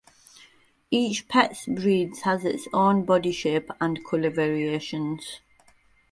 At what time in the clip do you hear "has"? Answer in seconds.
2.21-2.43